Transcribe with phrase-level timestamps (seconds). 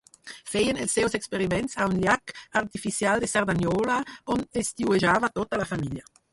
[0.51, 4.01] Feien els seus experiments a un llac artificial de Cerdanyola,
[4.37, 6.13] on estiuejava tota la família.